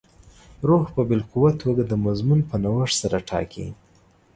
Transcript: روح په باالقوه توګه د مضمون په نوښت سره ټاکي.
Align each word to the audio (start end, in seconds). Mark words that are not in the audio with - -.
روح 0.67 0.83
په 0.95 1.01
باالقوه 1.07 1.49
توګه 1.63 1.83
د 1.85 1.93
مضمون 2.05 2.39
په 2.49 2.55
نوښت 2.63 2.95
سره 3.01 3.17
ټاکي. 3.29 3.67